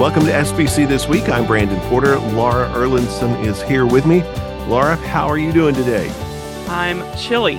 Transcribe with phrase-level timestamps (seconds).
[0.00, 1.28] Welcome to SBC This Week.
[1.28, 2.18] I'm Brandon Porter.
[2.18, 4.22] Laura Erlandson is here with me.
[4.66, 6.08] Laura, how are you doing today?
[6.68, 7.56] I'm chilly,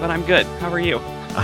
[0.00, 0.46] but I'm good.
[0.58, 0.98] How are you?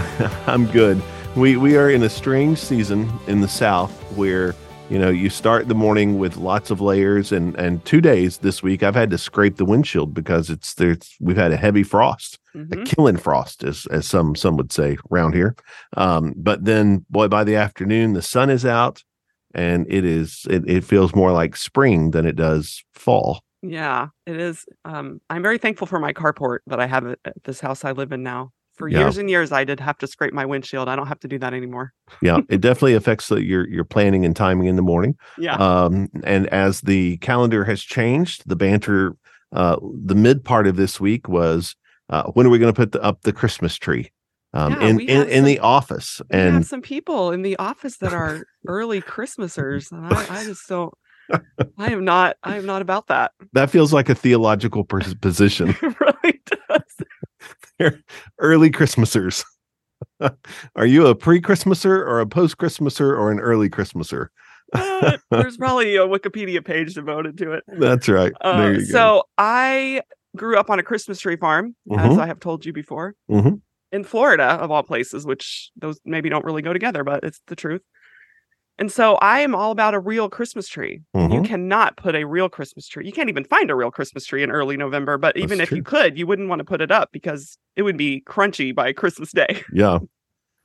[0.48, 1.00] I'm good.
[1.36, 4.56] We we are in a strange season in the South where
[4.90, 8.64] you know you start the morning with lots of layers and and two days this
[8.64, 12.40] week I've had to scrape the windshield because it's there's we've had a heavy frost,
[12.56, 12.82] Mhm.
[12.82, 15.54] a killing frost as as some some would say around here.
[15.96, 19.04] Um, but then boy, by the afternoon the sun is out
[19.54, 23.40] and it is it, it feels more like spring than it does fall.
[23.62, 24.64] Yeah, it is.
[24.84, 28.10] Um, I'm very thankful for my carport that I have at this house I live
[28.12, 28.50] in now.
[28.74, 29.00] For Yeah.
[29.00, 30.88] years and years, I did have to scrape my windshield.
[30.88, 31.92] I don't have to do that anymore.
[32.22, 35.14] Yeah, it definitely affects the, your your planning and timing in the morning.
[35.38, 35.56] Yeah.
[35.56, 39.14] Um, and as the calendar has changed, the banter,
[39.52, 41.76] uh, the mid part of this week was
[42.08, 44.10] uh, when are we going to put the, up the Christmas tree
[44.54, 46.20] um, Yeah, in in, have in the some- office?
[46.30, 50.44] we have And some people in the office that are early Christmasers, and I, I
[50.44, 50.92] just don't.
[51.78, 52.36] I am not.
[52.42, 53.32] I am not about that.
[53.54, 55.74] that feels like a theological pos- position.
[55.82, 56.40] It really
[57.80, 57.94] does.
[58.38, 59.44] early Christmasers.
[60.76, 64.30] Are you a pre-Christmaser or a post-Christmaser or an early Christmaser?
[64.74, 67.64] Uh, There's probably a Wikipedia page devoted to it.
[67.66, 68.32] That's right.
[68.40, 68.84] Uh, there you go.
[68.92, 70.02] so I
[70.36, 72.18] grew up on a Christmas tree farm, as Mhm.
[72.18, 73.60] I have told you before, Mhm.
[73.92, 77.56] In Florida, of all places, which those maybe don't really go together, but it's the
[77.56, 77.82] truth.
[78.78, 81.02] And so I am all about a real Christmas tree.
[81.14, 81.44] You Mhm.
[81.44, 83.04] cannot put a real Christmas tree.
[83.06, 85.18] You can't even find a real Christmas tree in early November.
[85.18, 87.82] But even That's if you could, you wouldn't want to put it up because it
[87.82, 89.62] would be crunchy by Christmas Day.
[89.72, 89.98] Yeah.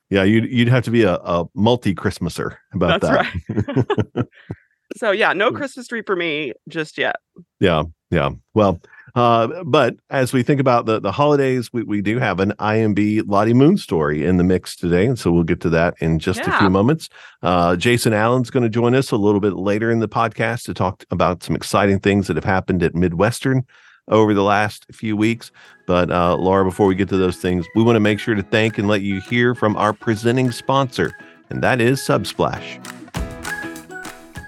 [0.10, 4.16] Yeah, you'd you'd have to be a, a multi Christmaser about That's that.
[4.16, 4.26] right.
[4.96, 5.52] so yeah, no.
[5.60, 7.18] Christmas tree for me just yet.
[7.60, 8.30] Yeah, yeah.
[8.54, 8.80] Well,
[9.16, 13.24] uh, but as we think about the the holidays, we, we do have an IMB
[13.28, 16.42] Lottie Moon story in the mix today, and so we'll get to that in just
[16.42, 17.10] a few moments.
[17.42, 20.74] Uh, Jason Allen's going to join us a little bit later in the podcast to
[20.74, 23.66] talk about some exciting things that have happened at Midwestern
[24.10, 25.52] over the last few weeks.
[25.86, 28.44] But uh, Laura, before we get to those things, we want to make sure to
[28.44, 31.12] thank and let you hear from our presenting sponsor,
[31.50, 32.97] and that is Subsplash.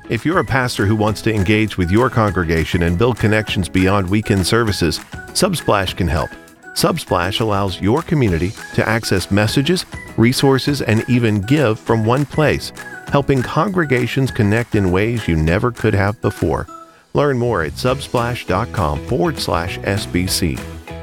[0.09, 4.09] If you're a pastor who wants to engage with your congregation and build connections beyond
[4.09, 4.97] weekend services,
[5.33, 6.31] Subsplash can help.
[6.73, 9.85] Subsplash allows your community to access messages,
[10.17, 12.71] resources, and even give from one place,
[13.09, 16.65] helping congregations connect in ways you never could have before.
[17.13, 20.57] Learn more at subsplash.com forward slash SBC.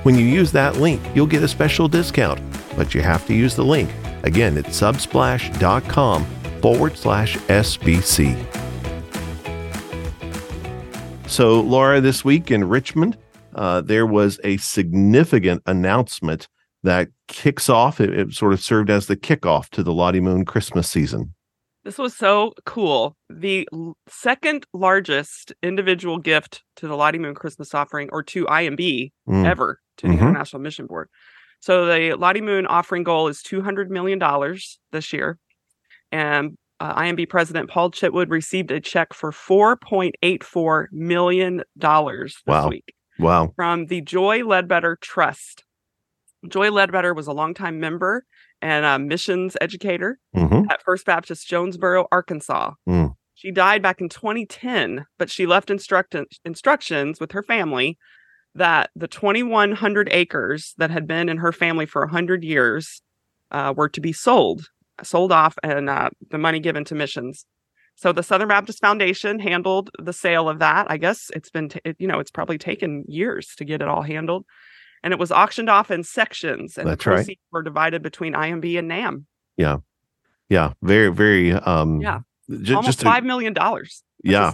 [0.04, 2.40] When you use that link, you'll get a special discount,
[2.76, 3.88] but you have to use the link.
[4.24, 6.24] Again, it's subsplash.com
[6.60, 8.65] forward slash SBC.
[11.28, 13.18] So, Laura, this week in Richmond,
[13.54, 16.48] uh, there was a significant announcement
[16.82, 18.00] that kicks off.
[18.00, 21.34] It, it sort of served as the kickoff to the Lottie Moon Christmas season.
[21.84, 23.16] This was so cool.
[23.28, 23.68] The
[24.08, 29.80] second largest individual gift to the Lottie Moon Christmas offering, or to IMB Mm, ever
[29.98, 30.20] to the Mhm.
[30.20, 31.08] International Mission Board.
[31.60, 34.20] So the Lottie Moon offering goal is $200 million
[34.92, 35.38] this year.
[36.12, 42.68] And uh, IMB President Paul Chitwood received a check for $4.84 million this Wow.
[42.68, 43.52] week Wow.
[43.56, 45.64] from the Joy Ledbetter Trust.
[46.48, 48.24] Joy Ledbetter was a longtime member
[48.62, 52.72] and a missions educator hmm at First Baptist Jonesboro, Arkansas.
[52.88, 53.14] Mm.
[53.34, 57.98] She died back in 2010, but she left instruct- instructions with her family
[58.54, 63.02] that the 2,100 acres that had been in her family for 100 years
[63.50, 64.68] uh, were to be sold,
[65.02, 67.44] sold off, and uh, the money given to missions.
[67.94, 70.86] So the Southern Baptist Foundation handled the sale of that.
[70.90, 73.88] I guess it's been, t- it, you know, it's probably taken years to get it
[73.88, 74.44] all handled.
[75.02, 77.16] And it was auctioned off in sections, and That's the right.
[77.16, 79.24] proceeds were divided between IMB and NAMB.
[79.56, 79.78] Yeah.
[80.48, 81.52] Yeah, very, very.
[81.52, 82.20] Um, Yeah.
[82.50, 84.02] ju- Almost just five million dollars.
[84.24, 84.52] Yeah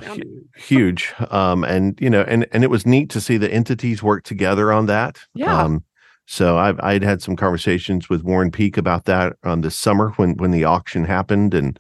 [0.57, 4.25] huge um and you know and and it was neat to see the entities work
[4.25, 5.57] together on that Yeah.
[5.63, 5.85] um
[6.27, 10.37] so i've i'd had some conversations with Warren Peck about that um this summer when
[10.37, 11.79] when the auction happened and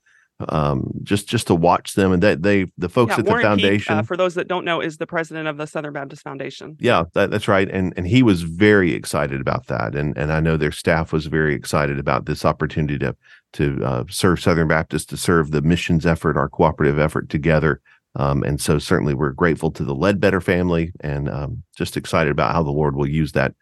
[0.49, 3.43] um just just to watch them and that they the folks yeah, at the Warren
[3.43, 6.23] Peck, foundation uh, for those that don't know, is the president of the Southern Baptist
[6.23, 6.77] Foundation.
[6.81, 10.41] yeah that, that's right and and he was very excited about that and and i
[10.41, 13.15] know their staff was very excited about this opportunity to
[13.53, 17.81] to uh, serve southern baptist to serve the missions effort our cooperative effort together
[18.15, 22.53] um, and so certainly we're grateful to the ledbetter family and um, just excited about
[22.53, 23.55] how the lord will use that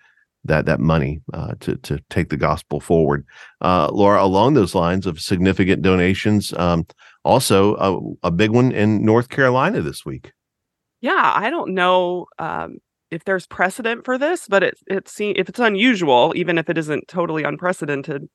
[0.44, 3.26] that that money uh, to to take the gospel forward
[3.60, 6.87] uh, laura along those lines of significant donations um,
[7.25, 10.32] also a, a big one in north carolina this week
[11.00, 12.78] Yeah, I don't know um,
[13.10, 16.78] if there's precedent for this, but it it seems if it's unusual, even if it
[16.78, 18.28] isn't totally unprecedented,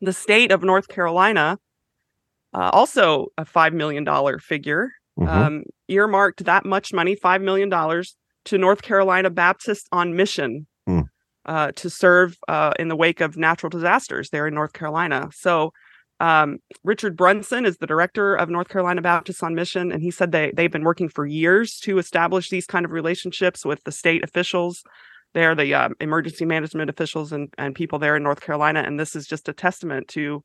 [0.00, 1.58] the state of North Carolina,
[2.54, 5.28] uh, also a five million dollar figure, Mhm.
[5.28, 7.70] um, earmarked that much money, $5 million,
[8.44, 10.66] to North Carolina Baptist on Mission.
[11.46, 15.30] Uh, to serve uh, in the wake of natural disasters there in North Carolina.
[15.32, 15.72] So,
[16.18, 20.32] um, Richard Brunson is the director of North Carolina Baptist on Mission, and he said
[20.32, 24.24] they, they've been working for years to establish these kind of relationships with the state
[24.24, 24.82] officials.
[25.34, 28.82] They're the um, emergency management officials and, and people there in North Carolina.
[28.86, 30.42] And this is just a testament to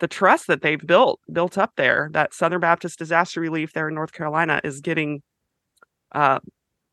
[0.00, 3.94] the trust that they've built built up there that southern baptist disaster relief there in
[3.94, 5.22] north carolina is getting
[6.12, 6.38] uh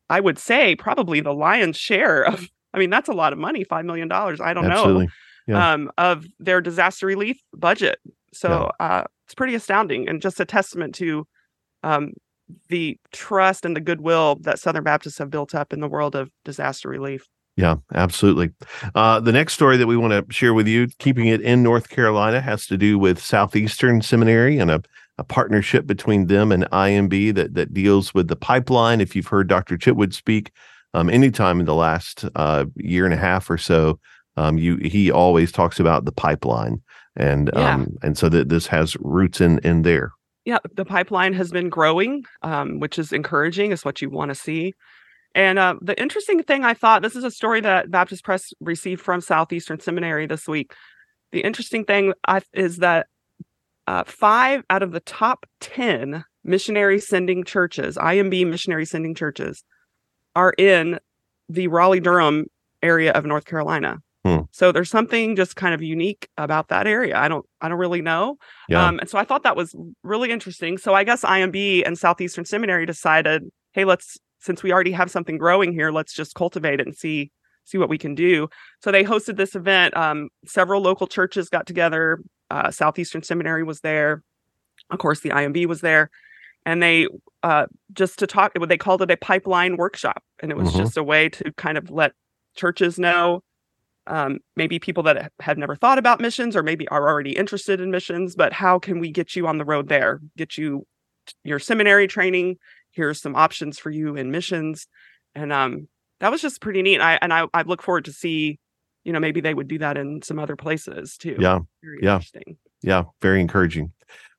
[0.09, 3.63] i would say probably the lion's share of i mean that's a lot of money
[3.63, 5.05] five million dollars i don't Absolutely.
[5.05, 5.11] know
[5.47, 5.73] Yeah.
[5.73, 7.99] um of their disaster relief budget
[8.33, 11.25] so uh it's pretty astounding and just a testament to
[11.83, 12.11] um
[12.69, 16.29] the trust and the goodwill that southern baptists have built up in the world of
[16.45, 17.23] disaster relief
[17.57, 18.49] Yeah, absolutely.
[18.95, 21.89] Uh, the next story that we want to share with you, keeping it in North
[21.89, 24.81] Carolina, has to do with Southeastern Seminary and a,
[25.17, 29.01] a partnership between them and IMB that that deals with the pipeline.
[29.01, 29.77] If you've heard Dr.
[29.77, 30.51] Chitwood speak
[30.93, 33.99] um, anytime in the last uh, year and a half or so,
[34.37, 36.81] um, you he always talks about the pipeline,
[37.15, 37.73] and Yeah.
[37.75, 40.11] um, and so that this has roots in in there.
[40.45, 43.71] yeah, the pipeline has been growing, um, which is encouraging.
[43.71, 44.73] Is what you want to see.
[45.33, 49.01] And uh, the interesting thing I thought this is a story that Baptist Press received
[49.01, 50.73] from Southeastern Seminary this week.
[51.31, 53.07] The interesting thing I, is that
[53.87, 59.63] uh, five out of the top ten missionary sending churches, IMB missionary sending churches,
[60.35, 60.99] are in
[61.49, 62.45] the Raleigh Durham
[62.81, 63.97] area of North Carolina.
[64.23, 64.41] Hmm.
[64.51, 67.17] So there's something just kind of unique about that area.
[67.17, 68.37] I don't I don't really know.
[68.69, 70.77] Yeah, Um, and so I thought that was really interesting.
[70.77, 73.43] So I guess IMB and Southeastern Seminary decided,
[73.73, 77.31] hey, let's since we already have something growing here, let's just cultivate it and see
[77.65, 78.47] see what we can do.
[78.83, 79.95] So they hosted this event.
[79.97, 82.21] Um, several local churches got together.
[82.49, 84.23] Uh, Southeastern Seminary was there.
[84.89, 86.09] Of course, the IMB was there,
[86.65, 87.07] and they
[87.43, 88.53] uh, just to talk.
[88.53, 90.77] They called it a pipeline workshop, and it was Mhm.
[90.77, 92.13] just a way to kind of let
[92.55, 93.43] churches know
[94.07, 97.91] um, maybe people that have never thought about missions or maybe are already interested in
[97.91, 100.19] missions, but how can we get you on the road there?
[100.37, 100.85] Get you
[101.43, 102.57] your seminary training.
[102.91, 104.87] Here's some options for you in missions,
[105.35, 105.87] and um,
[106.19, 106.99] that was just pretty neat.
[106.99, 108.59] I and I, I look forward to see,
[109.03, 111.37] you know, maybe they would do that in some other places too.
[111.39, 111.59] yeah.
[111.83, 112.19] Very yeah.
[112.81, 113.91] Yeah, very encouraging.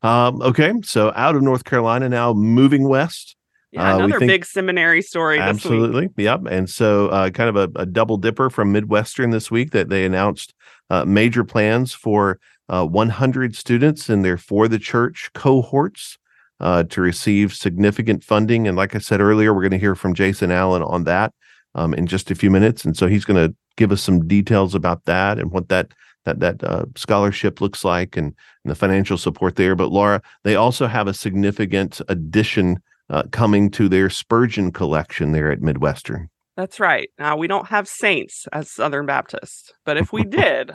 [0.03, 3.37] Um, okay, so out of North Carolina now, moving west.
[3.71, 5.39] Yeah, Uh, another think- big seminary story.
[5.39, 5.55] This week.
[5.55, 6.09] Absolutely.
[6.17, 6.41] Yep.
[6.51, 10.05] And so, uh, kind of a, a double dipper from Midwestern this week that they
[10.05, 10.53] announced
[10.91, 16.19] uh, major plans for uh, 100 students in their For the Church cohorts
[16.61, 18.69] uh, to receive significant funding.
[18.69, 21.33] And like I said earlier, we're going to hear from Jason Allen on that
[21.75, 22.85] um, in just a few minutes.
[22.85, 25.93] And so he's going to give us some details about that and what that
[26.25, 28.35] that that uh, scholarship looks like and,
[28.65, 29.75] and the financial support there.
[29.75, 32.79] But Laura, they also have a significant addition
[33.11, 36.29] uh, coming to their Spurgeon collection there at Midwestern.
[36.57, 37.11] That's right.
[37.19, 40.73] Now we don't have saints as Southern Baptists, but if we did,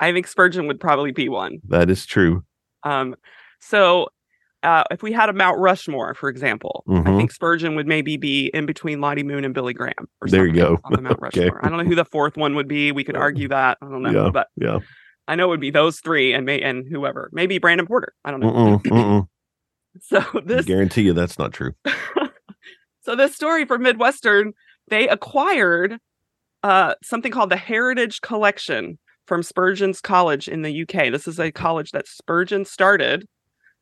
[0.00, 1.58] I think Spurgeon would probably be one.
[1.68, 2.44] That is true.
[2.84, 3.16] Um,
[3.60, 4.08] so
[4.62, 7.16] uh, if we had a Mount Rushmore, for example, I Mhm.
[7.18, 10.08] think Spurgeon would maybe be in between Lottie Moon and Billy Graham.
[10.20, 10.78] Or There you go.
[10.84, 11.44] On the Mount Okay.
[11.44, 11.64] Rushmore.
[11.64, 12.90] I don't know who the fourth one would be.
[12.92, 13.78] We could argue that.
[13.80, 14.78] I don't know, Yeah, but Yeah.
[15.28, 17.28] I know it would be those three and may and whoever.
[17.32, 18.14] Maybe Brandon Porter.
[18.24, 18.50] I don't know.
[18.52, 19.28] Mm-mm, mm-mm.
[20.00, 21.72] So I this guarantee you that's not true.
[23.02, 24.52] so this story from Midwestern,
[24.88, 25.98] they acquired
[26.62, 31.10] uh, something called the Heritage Collection from Spurgeon's College in the UK.
[31.12, 33.26] This is a college that Spurgeon started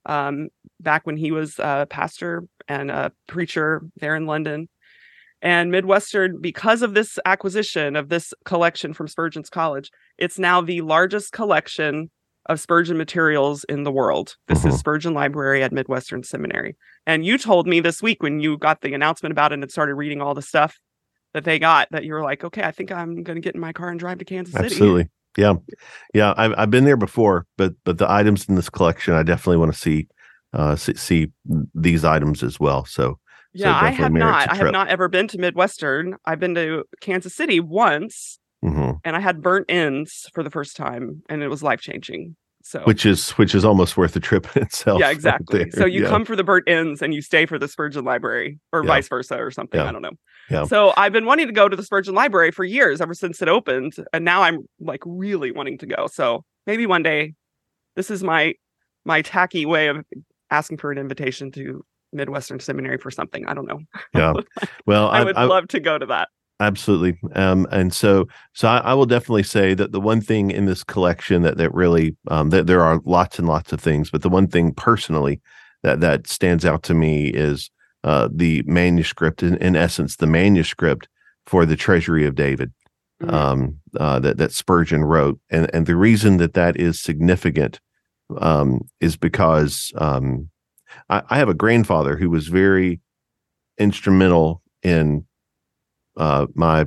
[0.07, 0.49] um,
[0.81, 4.69] back when he was a pastor and a preacher there in London.
[5.43, 10.81] And Midwestern, because of this acquisition of this collection from Spurgeon's College, it's now the
[10.81, 12.11] largest collection
[12.47, 14.37] of Spurgeon materials in the world.
[14.49, 14.77] This is mm-hmm.
[14.77, 16.77] Spurgeon Library at Midwestern Seminary.
[17.07, 19.95] And you told me this week when you got the announcement about it and started
[19.95, 20.79] reading all the stuff
[21.35, 23.61] that they got that you were like, okay, I think I'm going to get in
[23.61, 24.67] my car and drive to Kansas City.
[24.67, 25.09] Absolutely.
[25.37, 25.55] Yeah.
[26.15, 26.33] Yeah.
[26.37, 29.73] I've, I've been there before, but but the items in this collection, I definitely want
[29.73, 30.09] to see
[30.57, 31.31] uh see, see
[31.75, 32.85] these items as well.
[32.85, 33.19] So
[33.53, 34.51] Yeah, I have not.
[34.51, 36.17] I have not ever been to Midwestern.
[36.25, 38.99] I've been to Kansas City once mhm.
[39.05, 42.37] and I had burnt ends for the first time and it was life changing.
[42.63, 44.99] So which is which is almost worth the trip in itself.
[45.01, 45.65] yeah, exactly.
[45.65, 45.71] there.
[45.73, 46.09] so you Yeah.
[46.09, 48.89] come for the burnt ends and you stay for the Spurgeon Library or Yeah.
[48.89, 49.79] vice versa or something.
[49.81, 49.89] Yeah.
[49.89, 50.17] I don't know.
[50.51, 50.65] Yeah.
[50.65, 53.49] So I've been wanting to go to the Spurgeon Library for years, ever since it
[53.49, 53.95] opened.
[54.13, 56.09] And now I'm like really wanting to go.
[56.13, 57.35] So maybe one day
[57.95, 58.55] this is my
[59.05, 60.05] my tacky way of
[60.51, 63.47] asking for an invitation to Midwestern Seminary for something.
[63.47, 63.81] I don't know.
[64.15, 64.33] Yeah.
[64.87, 66.29] Well, I I, would I, love to go to that.
[66.61, 67.19] Absolutely.
[67.35, 70.85] Um, and so, so I, I will definitely say that the one thing in this
[70.85, 74.29] collection that that really um, that there are lots and lots of things, but the
[74.29, 75.41] one thing personally
[75.83, 77.71] that that stands out to me is
[78.05, 81.09] uh, the manuscript, in, in essence, the manuscript
[81.47, 82.73] for the Treasury of David
[83.23, 83.33] Mhm.
[83.33, 87.81] um, uh, that that Spurgeon wrote, and and the reason that that is significant
[88.39, 90.49] um, is because um,
[91.09, 93.01] I, I have a grandfather who was very
[93.79, 95.27] instrumental in
[96.17, 96.87] uh, my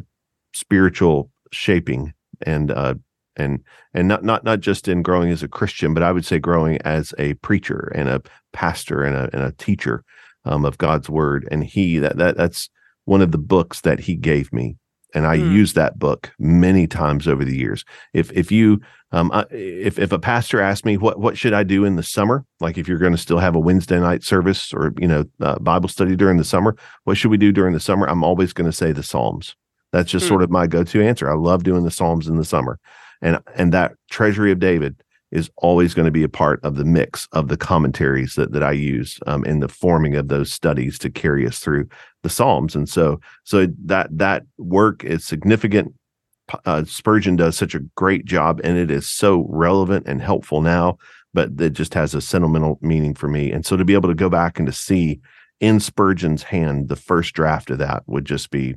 [0.54, 2.96] spiritual shaping and uh,
[3.36, 6.40] and and not not not just in growing as a Christian, but I would say
[6.40, 8.22] growing as a preacher and a
[8.54, 10.04] pastor and a and a teacher
[10.46, 11.48] um, of God's word.
[11.52, 12.70] And he that that that's
[13.06, 14.78] one of the books that he gave me,
[15.14, 15.52] and I Hmm.
[15.52, 17.84] used that book many times over the years.
[18.14, 18.80] If if you
[19.12, 22.04] um I, if if a pastor asked me what what should I do in the
[22.04, 25.26] summer, like if you're going to still have a Wednesday night service or you know
[25.42, 26.76] uh, Bible study during the summer,
[27.06, 28.08] what should we do during the summer?
[28.08, 29.56] I'm always going to say the Psalms.
[29.92, 30.30] That's just Hmm.
[30.30, 31.30] sort of my go-to answer.
[31.30, 32.80] I love doing the Psalms in the summer,
[33.22, 36.86] and and that Treasury of David is always going to be a part of the
[36.86, 40.98] mix of the commentaries that that I use um, in the forming of those studies
[41.00, 41.88] to carry us through
[42.24, 42.76] the Psalms.
[42.76, 45.94] And so so that that work is significant.
[46.66, 50.98] Uh, Spurgeon does such a great job, and it is so relevant and helpful now.
[51.32, 53.52] But it just has a sentimental meaning for me.
[53.52, 55.20] And so to be able to go back and to see
[55.60, 58.76] in Spurgeon's hand the first draft of that would just be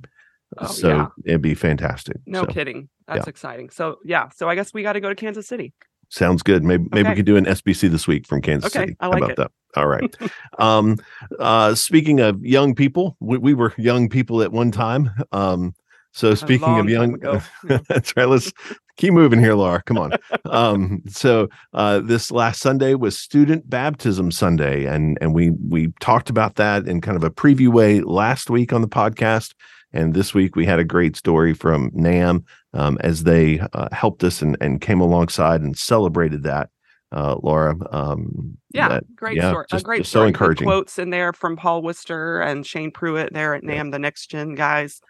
[0.59, 1.07] Oh, so yeah.
[1.25, 2.19] it'd be fantastic.
[2.27, 2.91] No So, kidding.
[3.09, 3.71] That's exciting.
[3.71, 5.73] So yeah, so I guess we got to go to Kansas City.
[6.13, 6.63] Sounds good.
[6.63, 8.97] Maybe maybe we could do an SBC this week from Kansas Okay, City.
[9.01, 9.37] I How about it.
[9.37, 9.51] that?
[9.77, 10.15] All right.
[10.59, 10.99] um,
[11.39, 15.11] uh, speaking of young people, we, we were young people at one time.
[15.33, 15.75] Um,
[16.13, 17.19] so speaking of young,
[17.89, 18.27] that's right.
[18.29, 18.53] Let's
[18.99, 19.83] keep moving here, Laura.
[19.83, 20.13] Come on.
[20.45, 26.29] Um, so uh, this last Sunday was Student Baptism Sunday, and and we we talked
[26.29, 29.55] about that in kind of a preview way last week on the podcast.
[29.93, 32.45] And this week we had a great story from NAMB
[32.75, 36.71] um, as they uh, helped us and, and came alongside and celebrated that.
[37.11, 39.67] Uh, Laura, um, Yeah, that- great yeah, story.
[39.71, 40.25] just- a great just so story.
[40.31, 40.67] Good encouraging.
[40.67, 43.83] quotes in there from Paul Worcester and Shane Pruitt there at Yeah.
[43.83, 45.01] NAMB, the next gen guys,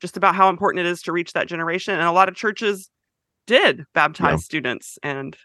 [0.00, 1.94] just about how important it is to reach that generation.
[1.94, 2.88] And a lot of churches
[3.48, 5.36] did baptize students and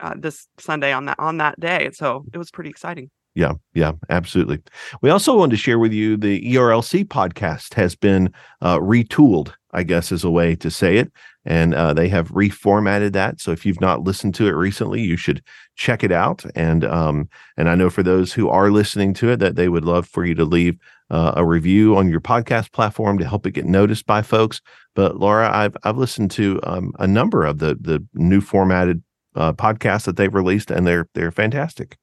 [0.00, 1.90] uh, this Sunday on that on that day.
[1.92, 3.08] So it was pretty exciting.
[3.34, 4.60] Yeah, yeah, absolutely.
[5.00, 9.84] We also wanted to share with you the ERLC podcast has been uh, retooled, I
[9.84, 11.10] guess is a way to say it.
[11.46, 13.40] And uh, they have reformatted that.
[13.40, 15.42] So if you've not listened to it recently, you should
[15.76, 16.44] check it out.
[16.54, 19.84] And um, and I know for those who are listening to it, that they would
[19.84, 20.76] love for you to leave
[21.10, 24.60] uh, a review on your podcast platform to help it get noticed by folks.
[24.94, 29.02] But Laura, I've I've listened to um, a number of the the new formatted
[29.34, 31.96] uh, podcasts that they've released, and they're they're fantastic.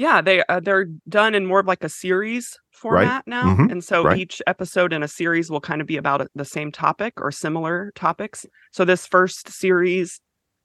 [0.00, 3.70] Yeah, they uh, they're done in more of like a series format now, Mhm.
[3.70, 4.16] and so Right.
[4.18, 7.92] each episode in a series will kind of be about the same topic or similar
[7.94, 8.46] topics.
[8.72, 10.18] So this first series,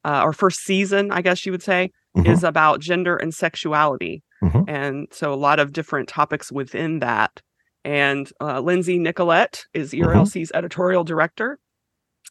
[0.05, 2.27] uh, or first season, I guess you would say, Mhm.
[2.31, 4.63] is about gender and sexuality, Mhm.
[4.69, 7.41] and so a lot of different topics within that.
[7.83, 10.11] And uh, Lindsay Nicolet is Mm-hmm.
[10.11, 11.59] ERLC's editorial director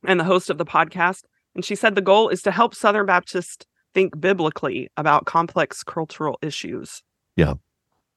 [0.05, 3.05] and the host of the podcast, and she said the goal is to help Southern
[3.05, 7.03] Baptists think biblically about complex cultural issues.
[7.37, 7.55] Yeah.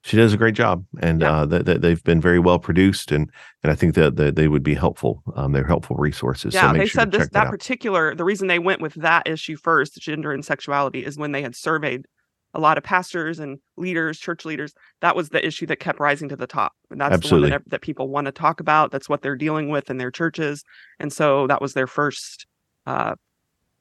[0.03, 1.31] She does a great job and Yeah.
[1.41, 3.29] uh they, they, they've been very well produced and
[3.63, 6.77] and i think that, that they would be helpful um they're helpful resources Yeah, so
[6.77, 9.95] they sure said this that, that particular the reason they went with that issue first,
[9.99, 12.05] gender and sexuality, is when they had surveyed
[12.53, 14.73] a lot of pastors and leaders, church leaders.
[15.01, 17.51] That was the issue that kept rising to the top, and that's the Absolutely.
[17.51, 18.89] one that, that people want to talk about.
[18.91, 20.63] That's what they're dealing with in their churches,
[20.99, 22.47] and so that was their first
[22.85, 23.15] uh,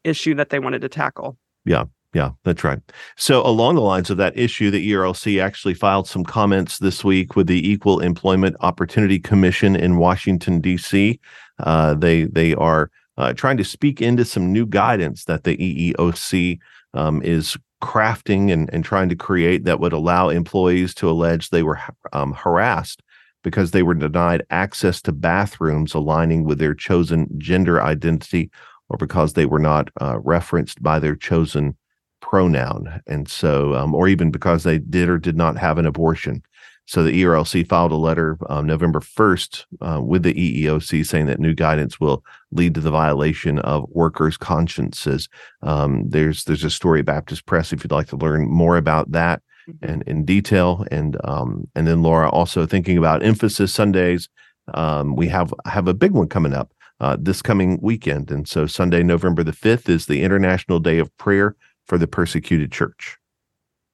[0.03, 1.39] issue that they wanted to tackle.
[1.67, 1.85] Yeah
[2.17, 2.81] yeah, that's right.
[3.17, 7.37] So along the lines of that issue the erlc actually filed some comments this week
[7.37, 11.21] with the equal employment opportunity commission in washington d.c
[11.59, 16.59] uh, they they are uh, trying to speak into some new guidance that the eeoc
[16.95, 21.63] um, is crafting and, and trying to create that would allow employees to allege they
[21.63, 21.79] were
[22.15, 23.03] um, harassed
[23.45, 28.51] because they were denied access to bathrooms aligning with their chosen gender identity
[28.89, 31.77] or because they were not uh, referenced by their chosen
[32.21, 33.01] pronoun.
[33.07, 36.43] And so, um, or even because they did or did not have an abortion.
[36.89, 41.41] So the ERLC filed a letter um, November 1st uh, with the EEOC saying that
[41.41, 45.29] new guidance will lead to the violation of workers' consciences.
[45.63, 49.11] Um, there's there's a story at Baptist Press if you'd like to learn more about
[49.11, 49.43] that
[49.83, 50.85] and in detail.
[50.93, 54.29] And um, and then Laura also thinking about emphasis Sundays.
[54.75, 58.67] Um, we have have a big one coming up uh, this coming weekend, and so
[58.67, 63.19] Sunday, November the fifth, is the International Day of Prayer for the Persecuted Church.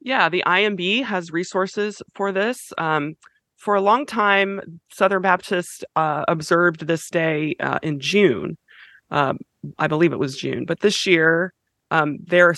[0.00, 2.72] Yeah, the IMB has resources for this.
[2.78, 3.14] Um,
[3.56, 8.58] for a long time, Southern Baptists uh, observed this day uh, in June.
[9.10, 9.38] Um,
[9.78, 11.54] I believe it was June, but this year
[11.92, 12.54] um, they're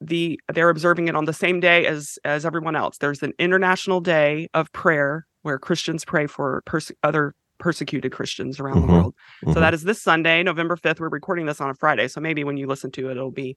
[0.00, 2.98] the they're observing it on the same day as as everyone else.
[2.98, 8.76] There's an international day of prayer where Christians pray for perse- other persecuted Christians around
[8.76, 8.86] Mhm.
[8.86, 9.14] the world.
[9.42, 9.54] Mhm.
[9.54, 11.00] So that is this Sunday, November 5th.
[11.00, 13.56] We're recording this on a Friday, so maybe when you listen to it, it'll be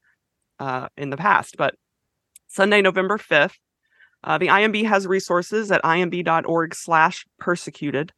[0.60, 1.56] uh, in the past.
[1.58, 1.76] But
[2.48, 3.58] Sunday, November 5th,
[4.24, 8.14] uh, the IMB has resources at imb.org slash persecuted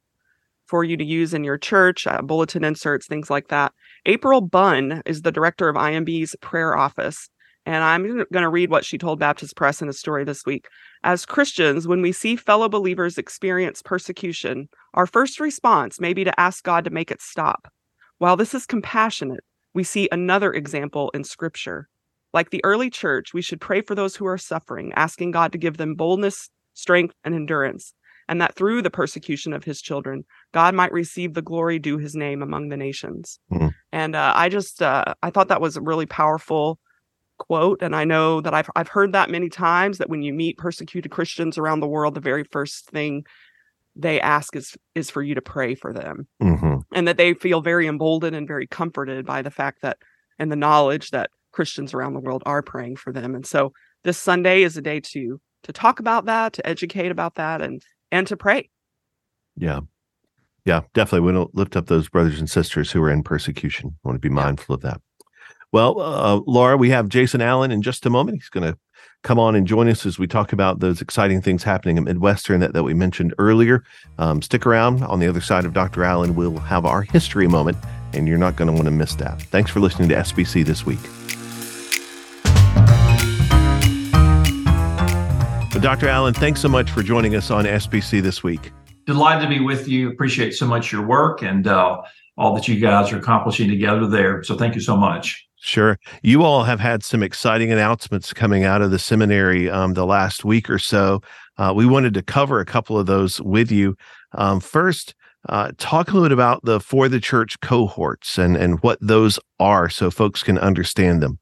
[0.68, 3.74] for you to use in your church, uh, bulletin inserts, things like that.
[4.06, 7.30] April Bunn is the director of IMB's prayer office.
[7.70, 10.66] And I'm going to read what she told Baptist Press in a story this week.
[11.04, 16.40] As Christians, when we see fellow believers experience persecution, our first response may be to
[16.40, 17.72] ask God to make it stop.
[18.18, 19.44] While this is compassionate,
[19.76, 21.88] we see another example in Scripture.
[22.34, 25.60] Like the early church, we should pray for those who are suffering, asking God to
[25.60, 27.94] give them boldness, strength, and endurance,
[28.28, 30.24] and that through the persecution of his children,
[30.56, 33.40] God might receive the glory due his name among the nations.
[33.54, 33.76] Mhm.
[33.92, 36.80] And uh, I just, uh, I thought that was a really powerful
[37.40, 37.82] quote.
[37.82, 41.12] And I know that I've, I've heard that many times that when you meet persecuted
[41.12, 43.26] Christians around the world, the very first thing
[43.96, 46.84] they ask is is for you to pray for them Mhm.
[46.94, 49.98] and that they feel very emboldened and very comforted by the fact that
[50.38, 53.34] and the knowledge that Christians around the world are praying for them.
[53.36, 57.36] And so this Sunday is a day to to talk about that, to educate about
[57.36, 57.82] that and
[58.12, 58.70] and to pray.
[59.58, 59.82] Yeah.
[60.66, 61.26] Yeah, definitely.
[61.26, 63.98] We don't lift up those brothers and sisters who are in persecution.
[64.04, 65.02] want to be mindful of that.
[65.72, 68.38] Well, uh, Laura, we have Jason Allen in just a moment.
[68.38, 68.78] He's going to
[69.24, 72.60] come on and join us as we talk about those exciting things happening at Midwestern
[72.62, 73.84] that, that we mentioned earlier.
[74.18, 75.04] Um, stick around.
[75.04, 76.04] On the other side of Dr.
[76.04, 77.78] Allen, we'll have our history moment,
[78.14, 79.42] and you're not going to want to miss that.
[79.44, 81.00] Thanks for listening to SBC this week.
[85.72, 86.08] But Dr.
[86.08, 88.72] Allen, thanks so much for joining us on SBC this week.
[89.06, 90.10] Delighted to be with you.
[90.10, 92.02] Appreciate so much your work and uh,
[92.38, 94.44] all that you guys are accomplishing together there.
[94.44, 95.49] So thank you so much.
[95.62, 96.00] Sure.
[96.24, 100.46] You all have had some exciting announcements coming out of the seminary um, the last
[100.46, 101.22] week or so.
[101.58, 103.96] Uh, we wanted to cover a couple of those with you.
[104.34, 105.14] Um, first,
[105.48, 109.38] uh, talk a little bit about the For the Church cohorts and, and what those
[109.60, 111.40] are so folks can understand them.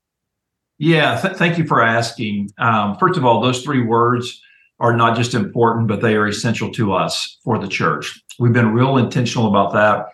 [0.80, 2.49] Yeah, th- thank you for asking.
[2.58, 4.41] Um, first of all, those three words
[4.80, 8.19] are not just important, but they are essential to us for the church.
[8.39, 10.08] We've been real intentional about that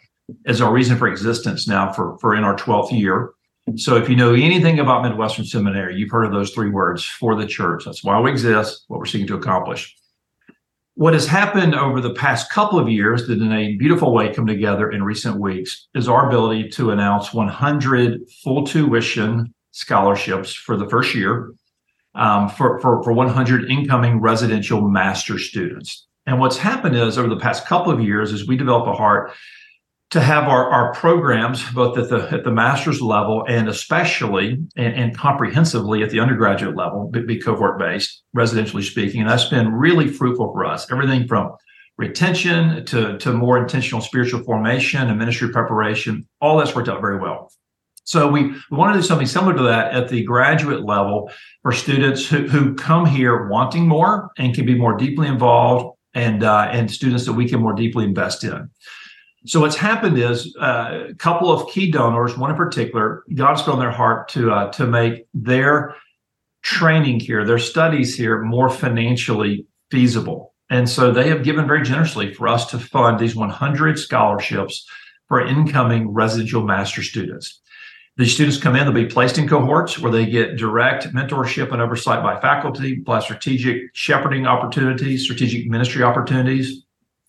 [0.46, 3.32] as our reason for existence now for, for in our 12th year.
[3.78, 7.36] So if you know anything about Midwestern Seminary, you've heard of those three words for
[7.36, 7.86] the church.
[7.86, 9.96] That's why we exist, what we're seeking to accomplish.
[10.96, 14.46] What has happened over the past couple of years that in a beautiful way come
[14.46, 20.88] together in recent weeks is our ability to announce 100 full tuition scholarships for the
[20.88, 21.54] first year
[22.16, 26.06] um, for, for, for 100 incoming residential master students.
[26.26, 29.34] And what's happened is over the past couple of years, as we develop a heart
[30.14, 34.94] to have our, our programs both at the at the master's level and especially and,
[34.94, 39.74] and comprehensively at the undergraduate level be, be cohort based, residentially speaking, and that's been
[39.74, 40.92] really fruitful for us.
[40.92, 41.52] Everything from
[41.98, 47.18] retention to, to more intentional spiritual formation and ministry preparation, all that's worked out very
[47.18, 47.52] well.
[48.04, 51.32] So we, we want to do something similar to that at the graduate level
[51.64, 56.44] for students who, who come here wanting more and can be more deeply involved and
[56.44, 58.70] uh, and students that we can more deeply invest in.
[59.46, 63.74] So what's happened is uh, a couple of key donors, one in particular, God's put
[63.74, 65.96] on their heart to uh, to make their
[66.62, 70.54] training here, their studies here, more financially feasible.
[70.70, 74.88] And so they have given very generously for us to fund these 100 scholarships
[75.28, 77.60] for incoming residential master students.
[78.16, 81.82] These students come in, they'll be placed in cohorts where they get direct mentorship and
[81.82, 86.86] oversight by faculty, plus strategic shepherding opportunities, strategic ministry opportunities,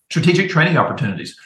[0.09, 1.37] strategic training opportunities.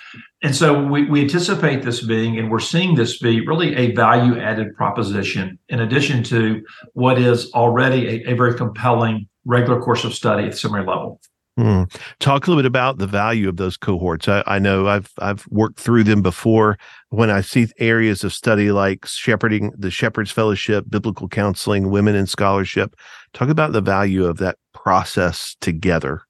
[0.42, 4.40] And so we, we anticipate this being, and we're seeing this be really a value
[4.40, 10.14] added proposition in addition to what is already a, a very compelling regular course of
[10.14, 11.20] study at the seminary level.
[11.58, 11.84] Hmm.
[12.20, 14.30] Talk a little bit about the value of those cohorts.
[14.30, 16.78] I, I, know I've I've worked through them before.
[17.10, 22.28] When I see areas of study like shepherding, the Shepherd's Fellowship, biblical counseling, women in
[22.28, 22.96] scholarship,
[23.34, 26.22] talk about the value of that process together.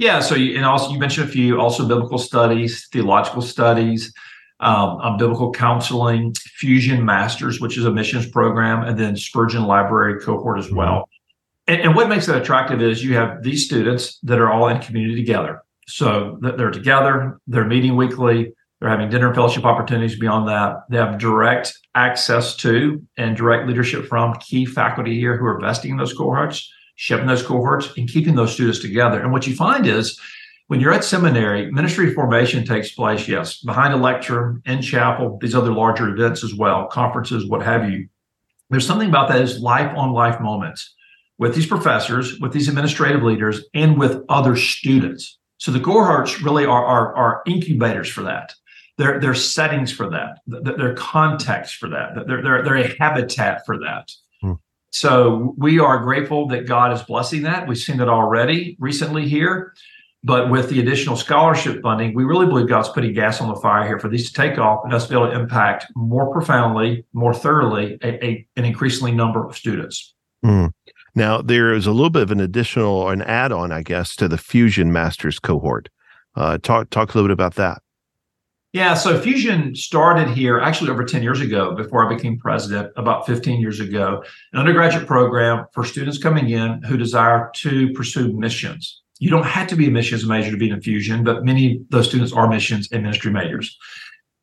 [0.00, 0.20] Yeah.
[0.20, 4.14] So you, and also you mentioned a few also biblical studies, theological studies,
[4.58, 10.18] um, um, biblical counseling, Fusion Masters, which is a missions program, and then Spurgeon Library
[10.18, 11.06] cohort as well.
[11.66, 14.80] And, and, what makes that attractive is you have these students that are all in
[14.80, 15.62] community together.
[15.86, 20.76] So they're together, they're meeting weekly, they're having dinner and fellowship opportunities beyond that.
[20.88, 25.90] They have direct access to and direct leadership from key faculty here who are investing
[25.90, 29.22] in those cohorts, shipping those cohorts, and keeping those students together.
[29.22, 30.20] And what you find is
[30.66, 35.54] when you're at seminary, ministry formation takes place, yes, behind a lecture, in chapel, these
[35.54, 38.06] other larger events as well, conferences, what have you.
[38.68, 40.94] There's something about that is life on life moments
[41.38, 45.38] with these professors, with these administrative leaders, and with other students.
[45.56, 48.52] So the cohorts really are, are, are incubators for that.
[48.98, 50.40] They're, they're settings for that.
[50.46, 52.26] They're context for that.
[52.26, 54.12] They're, they're, they're a habitat for that.
[54.90, 57.66] So we are grateful that God is blessing that.
[57.66, 59.74] We've seen it already recently here.
[60.22, 63.86] But with the additional scholarship funding, we really believe God's putting gas on the fire
[63.86, 67.06] here for these to take off and us to be able to impact more profoundly,
[67.14, 70.14] more thoroughly, a, a an increasingly number of students.
[70.44, 70.72] Mm.
[71.14, 74.28] Now, there is a little bit of an additional an add on, I guess, to
[74.28, 75.88] the Fusion Masters cohort.
[76.36, 77.80] Uh, talk talk a little bit about that.
[78.72, 83.26] Yeah, so Fusion started here actually over 10 years ago before I became president, about
[83.26, 89.02] 15 years ago, an undergraduate program for students coming in who desire to pursue missions.
[89.18, 91.90] You don't have to be a missions major to be in Fusion, but many of
[91.90, 93.76] those students are missions and ministry majors.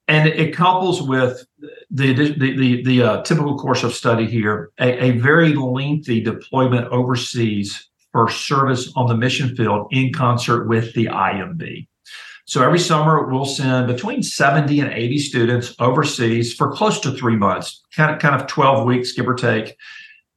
[0.10, 1.46] And it, couples with
[1.90, 6.88] the the the, the uh, typical course of study here, a, a very lengthy deployment
[6.88, 11.88] overseas for service on the mission field in concert with the IMB.
[12.48, 17.36] So every summer we'll send between 70 and 80 students overseas for close to three
[17.36, 19.76] months, kind of kind of 12 weeks, give or take.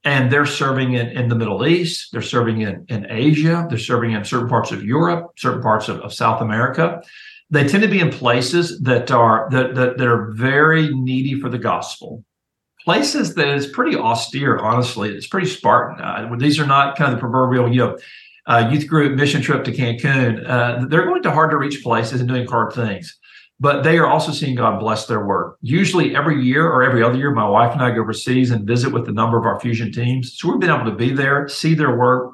[0.03, 4.11] And they're serving in, in the Middle East, they're serving in, in Asia, they're serving
[4.11, 7.01] in certain parts of Europe, certain parts of, of South America.
[7.49, 11.47] They tend to be in places that are that, that, that are very needy for
[11.47, 12.25] the gospel.
[12.83, 15.15] Places that is pretty austere, honestly.
[15.15, 16.03] It's pretty Spartan.
[16.03, 17.97] Uh, these are not kind of the proverbial, you know,
[18.47, 22.19] uh, youth group mission trip to Cancun, uh, they're going to hard to reach places
[22.19, 23.17] and doing hard things.
[23.59, 25.57] But they are also seeing God bless their work.
[25.61, 28.91] Usually, every year or every other year, my wife and I go overseas and visit
[28.91, 30.35] with a number of our fusion teams.
[30.39, 32.33] So we've been able to be there, see their work.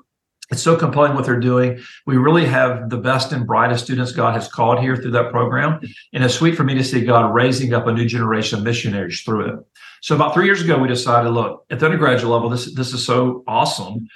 [0.50, 1.82] It's so compelling what they're doing.
[2.06, 5.82] We really have the best and brightest students God has called here through that program.
[6.14, 9.20] And it's sweet for me to see God raising up a new generation of missionaries
[9.24, 9.60] through it.
[10.02, 13.06] So about three years ago, we decided, look, at the undergraduate level, this, this is
[13.06, 14.08] so awesome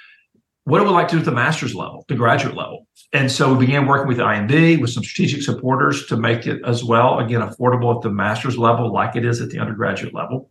[0.64, 2.86] what do we like to do at the master's level, the graduate level?
[3.12, 6.84] And so we began working with IMB with some strategic supporters to make it as
[6.84, 10.50] well, again, affordable at the master's level, like it is at the undergraduate level,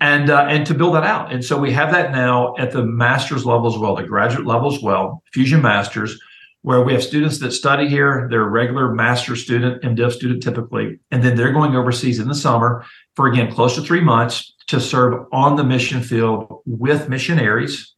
[0.00, 1.32] and uh, and to build that out.
[1.32, 4.74] And so we have that now at the master's level as well, the graduate level
[4.74, 6.18] as well, Fusion Masters,
[6.62, 8.26] where we have students that study here.
[8.30, 12.34] They're a regular master student, MDiv student typically, and then they're going overseas in the
[12.34, 17.95] summer for again close to three months to serve on the mission field with missionaries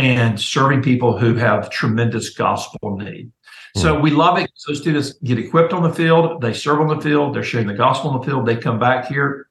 [0.00, 3.30] and serving people who have tremendous gospel need.
[3.76, 4.02] So hmm.
[4.02, 4.50] we love it.
[4.54, 7.74] So students get equipped on the field, they serve on the field, they're sharing the
[7.74, 9.48] gospel on the field, they come back here,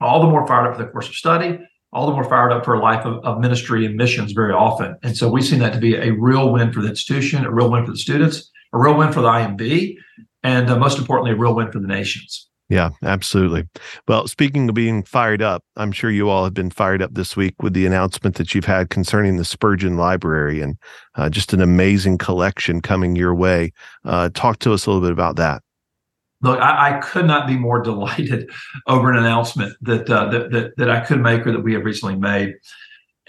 [0.00, 1.58] all the more fired up for the course of study,
[1.92, 4.96] all the more fired up for a life of, of ministry and missions very often.
[5.02, 7.70] And so we've seen that to be a real win for the institution, a real
[7.70, 9.96] win for the students, a real win for the IMB,
[10.42, 12.48] and uh, most importantly, a real win for the nations.
[12.72, 13.68] Yeah, absolutely.
[14.08, 17.36] Well, speaking of being fired up, I'm sure you all have been fired up this
[17.36, 20.78] week with the announcement that you've had concerning the Spurgeon Library and
[21.16, 23.74] uh, just an amazing collection coming your way.
[24.06, 25.60] Uh, talk to us a little bit about that.
[26.40, 28.50] Look, I, I could not be more delighted
[28.86, 31.84] over an announcement that, uh, that, that that I could make or that we have
[31.84, 32.54] recently made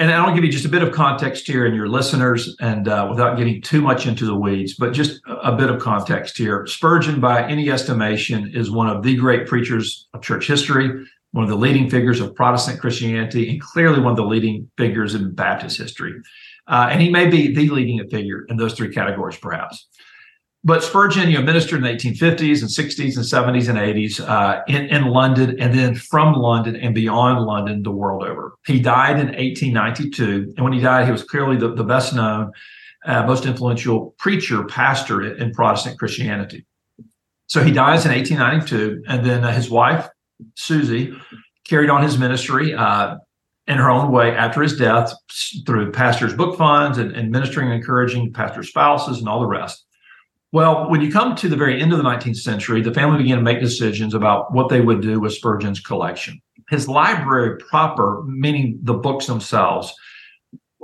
[0.03, 3.07] and I'll give you just a bit of context here and your listeners, and uh,
[3.09, 6.65] without getting too much into the weeds, but just a bit of context here.
[6.67, 11.49] Spurgeon, by any estimation, is one of the great preachers of church history, one of
[11.49, 15.77] the leading figures of Protestant Christianity, and clearly one of the leading figures in Baptist
[15.77, 16.13] history.
[16.67, 19.87] Uh, and he may be the leading figure in those three categories, perhaps.
[20.65, 24.61] But Spurgeon, you know, ministered in the 1850s and 60s and 70s and 80s uh,
[24.67, 28.53] in, in London and then from London and beyond London the world over.
[28.65, 30.53] He died in 1892.
[30.55, 32.53] And when he died, he was clearly the, the best known,
[33.05, 36.65] uh, most influential preacher, pastor in, Protestant Christianity.
[37.47, 39.03] So he dies in 1892.
[39.05, 40.07] And then uh, his wife,
[40.55, 41.13] Susie,
[41.65, 43.17] carried on his ministry uh,
[43.67, 45.13] in her own way after his death
[45.65, 49.85] through pastors' book funds and, and ministering and encouraging pastor spouses and all the rest.
[50.53, 53.37] Well, when you come to the very end of the 19th century, the family began
[53.37, 56.39] to make decisions about what they would do with Spurgeon's collection.
[56.69, 59.91] His library proper, meaning the books themselves,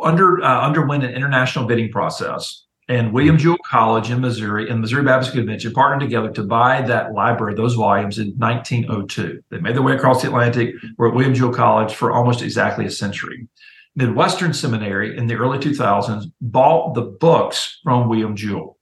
[0.02, 2.66] under uh, underwent an international bidding process.
[2.88, 7.14] And William Jewell College in Missouri and Missouri Baptist Convention partnered together to buy that
[7.14, 9.44] library, those volumes, in 1902.
[9.52, 12.88] They made their way across the Atlantic, were at William Jewell College for almost exactly
[12.88, 13.48] a century.
[13.96, 18.79] Midwestern Seminary in the early 2000s bought the books from William Jewell.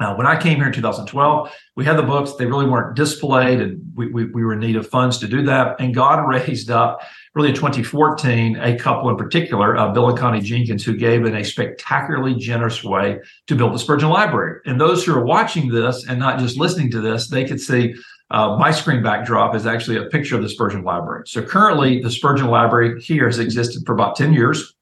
[0.00, 2.34] Uh, when I came here in 2012, we had the books.
[2.34, 5.42] They really weren't displayed, and we, we, we, were in need of funds to do
[5.46, 5.80] that.
[5.80, 7.00] And God raised up,
[7.34, 11.34] really in 2014, a couple in particular, uh, Bill and Connie Jenkins, who gave in
[11.34, 14.60] a spectacularly generous way to build the Spurgeon Library.
[14.66, 17.96] And those who are watching this and not just listening to this, they could see
[18.30, 21.24] uh, my screen backdrop is actually a picture of the Spurgeon Library.
[21.26, 24.74] So currently, the Spurgeon Library here has existed for about 10 years.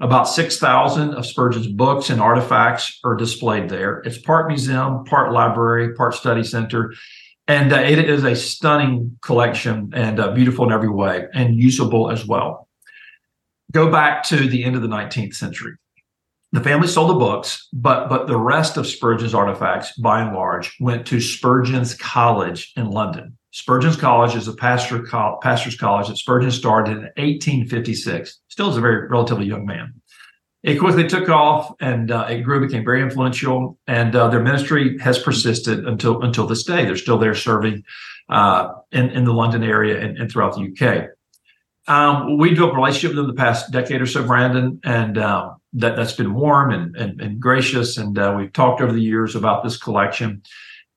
[0.00, 3.98] About 6,000 of Spurgeon's books and artifacts are displayed there.
[4.00, 6.94] It's part museum, part library, part study center.
[7.48, 12.10] And uh, it is a stunning collection and uh, beautiful in every way and usable
[12.10, 12.68] as well.
[13.72, 15.72] Go back to the end of the 19th century.
[16.52, 20.74] The family sold the books, but but the rest of Spurgeon's artifacts, by and large,
[20.80, 23.37] went to Spurgeon's College in London.
[23.50, 28.40] Spurgeon's College is a pastor co- pastor's college that Spurgeon started in 1856.
[28.48, 29.94] Still is a very relatively young man.
[30.62, 34.98] It quickly took off and uh, it grew, became very influential, and uh, their ministry
[34.98, 36.84] has persisted until until this day.
[36.84, 37.84] They're still there serving
[38.28, 41.10] uh, in in the London area and, and throughout the UK.
[41.88, 45.56] Um, we built a relationship with them the past decade or so, Brandon, and um,
[45.74, 47.96] that that's been warm and and, and gracious.
[47.96, 50.42] And uh, we've talked over the years about this collection.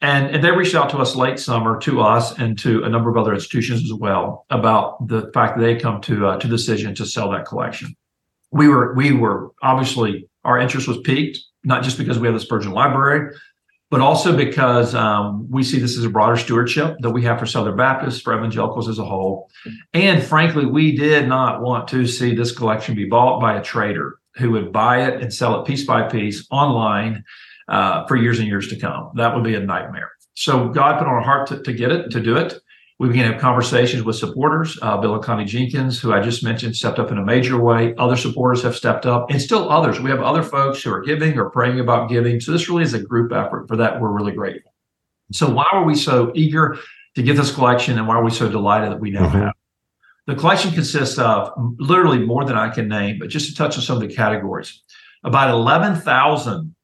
[0.01, 3.09] And, and they reached out to us late summer, to us and to a number
[3.09, 6.95] of other institutions as well, about the fact that they come to uh, to decision
[6.95, 7.95] to sell that collection.
[8.51, 12.39] We were we were obviously our interest was piqued, not just because we have the
[12.39, 13.35] Spurgeon Library,
[13.91, 17.45] but also because um, we see this as a broader stewardship that we have for
[17.45, 19.49] Southern Baptists, for evangelicals as a whole.
[19.93, 24.17] And frankly, we did not want to see this collection be bought by a trader
[24.37, 27.23] who would buy it and sell it piece by piece online
[27.67, 29.11] uh, for years and years to come.
[29.15, 30.11] That would be a nightmare.
[30.33, 32.59] So God put on our heart to, to get it, to do it.
[32.99, 34.77] We began to have conversations with supporters.
[34.79, 37.95] Uh, Bill and Connie Jenkins, who I just mentioned, stepped up in a major way.
[37.95, 39.99] Other supporters have stepped up, and still others.
[39.99, 42.39] We have other folks who are giving or praying about giving.
[42.39, 43.67] So this really is a group effort.
[43.67, 44.71] For that, we're really grateful.
[45.31, 46.77] So why are we so eager
[47.15, 49.39] to get this collection, and why are we so delighted that we now mm-hmm.
[49.39, 49.53] have?
[50.27, 53.81] The collection consists of literally more than I can name, but just to touch on
[53.81, 54.79] some of the categories,
[55.23, 56.75] about 11,000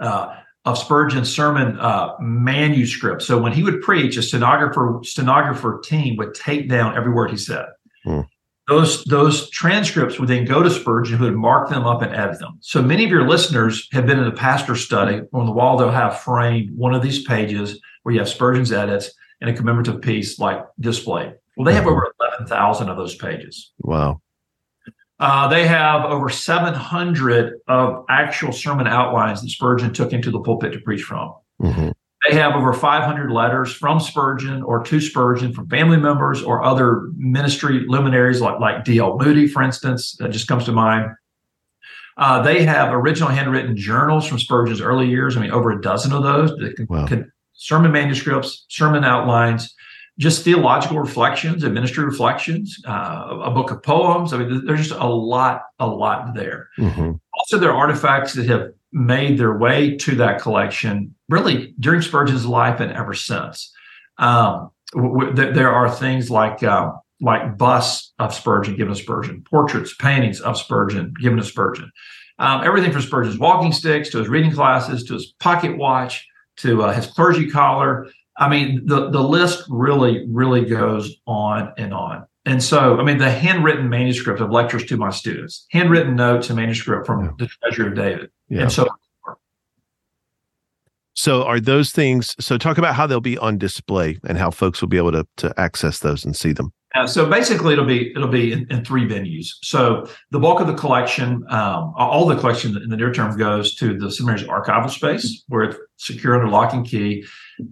[0.00, 3.22] uh, of Spurgeon's sermon uh, manuscript.
[3.22, 7.36] So when he would preach, a stenographer stenographer team would take down every word he
[7.36, 7.66] said.
[8.04, 8.20] Hmm.
[8.66, 12.38] Those those transcripts would then go to Spurgeon, who would mark them up and edit
[12.38, 12.56] them.
[12.60, 15.20] So many of your listeners have been in a pastor study.
[15.34, 19.10] On the wall, they'll have framed one of these pages where you have Spurgeon's edits
[19.42, 21.34] and a commemorative piece like displayed.
[21.58, 23.72] Well, they have over eleven thousand of those pages.
[23.80, 24.22] Wow.
[25.20, 30.72] Uh, they have over 700 of actual sermon outlines that Spurgeon took into the pulpit
[30.72, 31.34] to preach from.
[31.62, 31.90] Mm-hmm.
[32.28, 37.10] They have over 500 letters from Spurgeon or to Spurgeon from family members or other
[37.16, 39.18] ministry luminaries like, like D.L.
[39.18, 41.10] Moody, for instance, that just comes to mind.
[42.16, 45.36] Uh, they have original handwritten journals from Spurgeon's early years.
[45.36, 46.52] I mean, over a dozen of those.
[46.88, 47.06] Wow.
[47.52, 49.74] sermon manuscripts, sermon outlines
[50.18, 54.32] just theological reflections and ministry reflections, uh, a book of poems.
[54.32, 56.68] I mean, there's just a lot, a lot there.
[56.78, 57.12] Mm-hmm.
[57.34, 62.46] Also, there are artifacts that have made their way to that collection really during Spurgeon's
[62.46, 63.72] life and ever since.
[64.18, 69.42] Um, w- w- there are things like uh, like busts of Spurgeon given to Spurgeon,
[69.50, 71.90] portraits, paintings of Spurgeon given to Spurgeon.
[72.38, 76.26] Um, everything from Spurgeon's walking sticks to his reading classes to his pocket watch
[76.58, 81.94] to uh, his clergy collar I mean, the, the list really, really goes on and
[81.94, 82.26] on.
[82.46, 86.56] And so, I mean, the handwritten manuscript of lectures to my students, handwritten notes and
[86.58, 87.30] manuscript from yeah.
[87.38, 88.30] the Treasury of David.
[88.48, 88.62] Yeah.
[88.62, 88.88] And so,
[91.14, 92.34] so are those things?
[92.40, 95.26] So, talk about how they'll be on display and how folks will be able to
[95.38, 96.72] to access those and see them.
[96.94, 99.48] Uh, so basically, it'll be it'll be in, in, three venues.
[99.62, 103.74] So the bulk of the collection, um, all the collection in the near term goes
[103.76, 107.24] to the seminary's archival space, where it's secure under lock and key.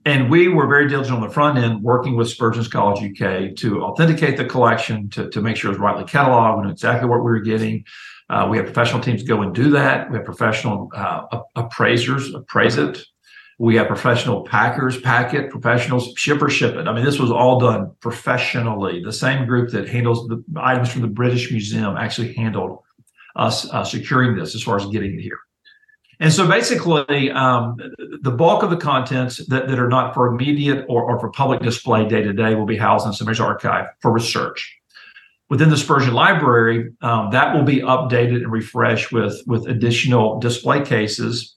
[0.05, 3.83] And we were very diligent on the front end, working with Spurgeon's College UK to
[3.83, 7.19] authenticate the collection, to, to make sure it was rightly cataloged, we knew exactly what
[7.19, 7.85] we were getting.
[8.29, 10.11] Uh, we have professional teams go and do that.
[10.11, 13.05] We have professional uh, appraisers appraise it.
[13.59, 16.89] We have professional packers pack it, professionals shipper ship it.
[16.89, 19.03] I mean, this was all done professionally.
[19.03, 22.81] The same group that handles the items from the British Museum actually handled
[23.37, 25.39] us uh, securing this as far as getting it here.
[26.21, 27.77] And so basically, um,
[28.21, 31.61] the bulk of the contents that, that are not for immediate or, or for public
[31.63, 34.79] display day to day will be housed in Seminary's archive for research.
[35.51, 40.85] Within the Spurgeon Library, um, that will be updated and refreshed with, with additional display
[40.85, 41.57] cases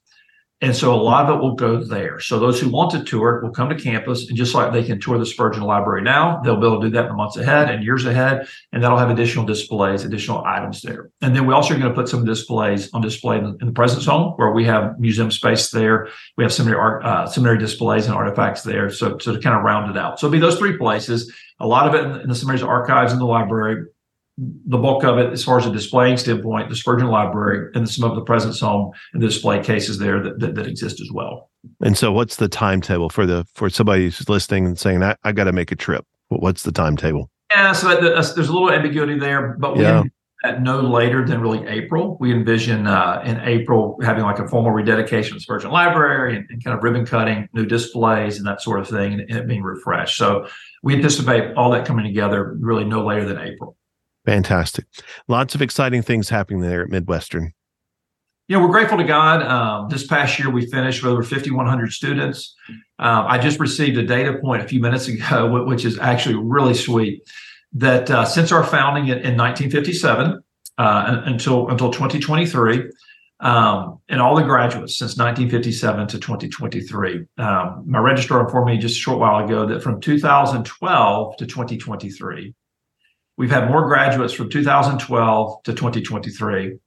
[0.62, 2.18] and so a lot of it will go there.
[2.18, 4.98] So those who want to tour will come to campus, and just like they can
[4.98, 7.70] tour the Spurgeon Library now, they'll be able to do that in the months ahead
[7.70, 11.10] and years ahead, and that'll have additional displays, additional items there.
[11.20, 13.66] And then we also are going to put some displays on display in the, in
[13.66, 16.08] the President's Home, where we have museum space there.
[16.38, 18.88] We have seminary art, uh, seminary displays and artifacts there.
[18.88, 20.18] So, so to kind of round it out.
[20.18, 21.34] So it'll be those three places.
[21.60, 23.84] A lot of it in, in the seminary's archives in the library,
[24.38, 28.08] the bulk of it, as far as a displaying standpoint, the Spurgeon Library and some
[28.08, 31.50] of the President's Home and the display cases there that, that, that exist as well.
[31.82, 35.32] And so, what's the timetable for the for somebody who's listening and saying, "I, I
[35.32, 36.04] got to make a trip"?
[36.28, 37.30] What's the timetable?
[37.50, 40.02] Yeah, so that, there's a little ambiguity there, but we Yeah.
[40.44, 42.16] at no later than really April.
[42.20, 46.46] We envision uh, in April having like a formal rededication of the Spurgeon Library and,
[46.50, 49.48] and kind of ribbon cutting, new displays, and that sort of thing, and, and it
[49.48, 50.18] being refreshed.
[50.18, 50.46] So
[50.82, 53.75] we anticipate all that coming together really no later than April.
[54.26, 54.86] Fantastic.
[55.28, 57.52] Lots of exciting things happening there at Midwestern.
[58.48, 59.42] you know, we're grateful to God.
[59.42, 62.54] Um, this past year, we finished with over 5,100 students.
[62.98, 66.74] Um, I just received a data point a few minutes ago, which is actually really
[66.74, 67.22] sweet.
[67.72, 70.40] That uh, since our founding in, in 1957
[70.78, 72.90] uh, until until 2023,
[73.40, 78.96] um, and all the graduates since 1957 to 2023, um, my registrar informed me just
[78.96, 82.54] a short while ago that from 2012 to 2023,
[83.36, 86.78] we've had more graduates from 2012 to 2023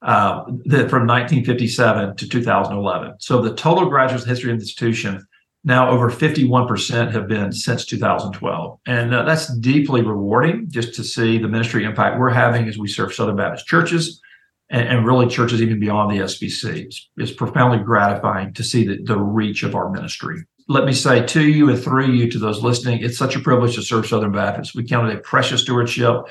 [0.00, 3.14] uh, that from 1957 to 2011.
[3.20, 5.26] So the total graduate history of the institution
[5.64, 8.78] now over 51% have been since 2012.
[8.86, 12.88] And uh, that's deeply rewarding just to see the ministry impact we're having as we
[12.88, 14.20] serve Southern Baptist churches
[14.70, 16.86] and, and really churches even beyond the SBC.
[16.86, 20.44] It's, it's profoundly gratifying to see the, the reach of our ministry.
[20.68, 23.74] Let me say to you and through you to those listening, it's such a privilege
[23.76, 24.74] to serve Southern Baptists.
[24.74, 26.28] We count it a precious stewardship.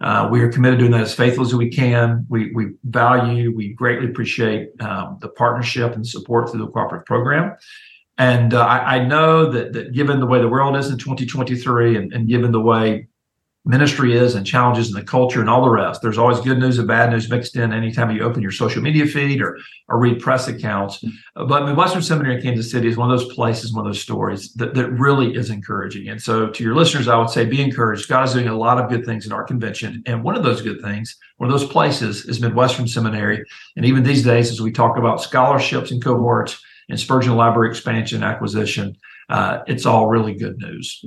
[0.00, 2.24] Uh, we are committed to doing that as faithful as we can.
[2.28, 7.56] We, we value, we greatly appreciate um, the partnership and support through the cooperative program.
[8.18, 11.96] And uh, I, I know that, that given the way the world is in 2023
[11.96, 13.08] and, and given the way
[13.64, 16.78] ministry is and challenges in the culture and all the rest, there's always good news
[16.78, 19.56] and bad news mixed in anytime you open your social media feed or,
[19.88, 21.04] or read press accounts.
[21.36, 24.52] But Midwestern Seminary in Kansas City is one of those places, one of those stories
[24.54, 26.08] that, that really is encouraging.
[26.08, 28.08] And so to your listeners, I would say be encouraged.
[28.08, 30.02] God is doing a lot of good things in our convention.
[30.06, 33.44] And one of those good things, one of those places is Midwestern Seminary.
[33.76, 38.24] And even these days, as we talk about scholarships and cohorts and Spurgeon Library expansion
[38.24, 38.96] acquisition,
[39.28, 41.04] uh, it's all really good news.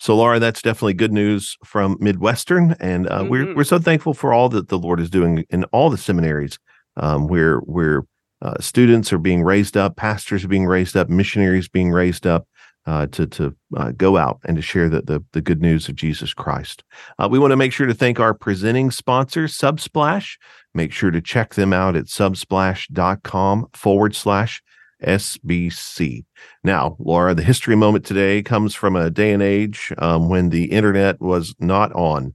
[0.00, 3.54] So, Laura, that's definitely good news from Midwestern, and uh, we're Mhm.
[3.56, 6.58] we're so thankful for all that the Lord is doing in all the seminaries,
[6.96, 8.04] um, where where
[8.42, 12.48] uh, students are being raised up, pastors are being raised up, missionaries being raised up
[12.86, 15.96] uh, to to uh, go out and to share the, the the good news of
[15.96, 16.82] Jesus Christ.
[17.18, 20.38] Uh, we want to make sure to thank our presenting sponsor, Subsplash.
[20.74, 24.62] Make sure to check them out at subsplash.com forward slash
[25.02, 26.24] SBC.
[26.64, 30.64] Now, Laura, the history moment today comes from a day and age um, when the
[30.66, 32.34] internet was not on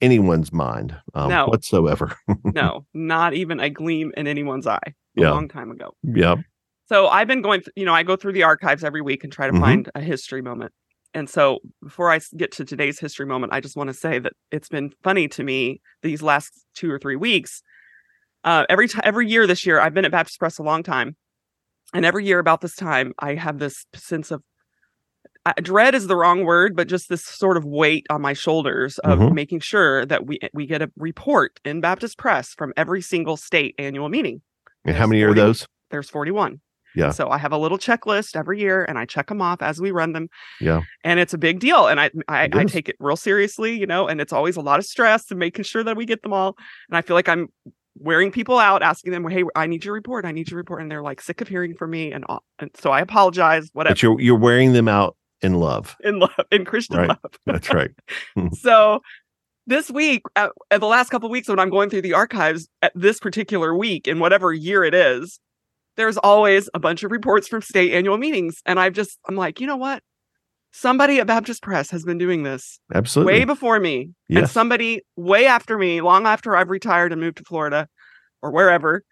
[0.00, 1.46] anyone's mind um, No.
[1.48, 2.16] whatsoever.
[2.44, 4.80] no, not even a gleam in anyone's eye.
[4.86, 5.30] A Yeah.
[5.30, 5.94] long time ago.
[6.02, 6.36] yeah.
[6.88, 9.46] So I've been going, you know, I go through the archives every week and try
[9.48, 9.60] to Mhm.
[9.60, 10.72] find a history moment.
[11.14, 14.34] And so before I get to today's history moment, I just want to say that
[14.52, 17.62] it's been funny to me these last two or three weeks.
[18.44, 21.16] Uh, every time, every year this year, I've been at Baptist Press a long time,
[21.96, 24.42] and every year about this time, I have this sense of
[25.44, 28.98] uh, dread is the wrong word, but just this sort of weight on my shoulders
[28.98, 29.32] of Mhm.
[29.32, 33.74] making sure that we we get a report in Baptist Press from every single state
[33.78, 34.42] annual meeting.
[34.84, 35.66] And how many are those?
[35.90, 36.60] There's 41.
[36.96, 37.10] Yeah.
[37.10, 39.90] So I have a little checklist every year and I check them off as we
[39.90, 40.28] run them.
[40.60, 40.80] Yeah.
[41.04, 41.86] And it's a big deal.
[41.86, 44.78] And I I, I take it real seriously, you know, and it's always a lot
[44.80, 46.56] of stress and making sure that we get them all.
[46.88, 47.48] And I feel like I'm
[47.98, 50.24] wearing people out, asking them, Hey, I need your report.
[50.24, 50.82] I need your report.
[50.82, 52.12] And they're like sick of hearing from me.
[52.12, 53.92] And, all, and so I apologize, whatever.
[53.92, 55.96] But you're you're wearing them out in love.
[56.02, 57.08] in love, in Christian Right.
[57.08, 57.20] love.
[57.46, 57.90] That's right.
[58.36, 58.54] Mm-hmm.
[58.54, 59.00] so
[59.66, 62.68] this week at, at the last couple of weeks when i'm going through the archives
[62.82, 65.40] at this particular week in whatever year it is
[65.96, 69.60] there's always a bunch of reports from state annual meetings and i've just i'm like
[69.60, 70.02] you know what
[70.78, 73.32] somebody at baptist press has been doing this Absolutely.
[73.32, 77.44] way before me and somebody way after me long after i've retired and moved to
[77.44, 77.88] florida
[78.42, 79.02] or wherever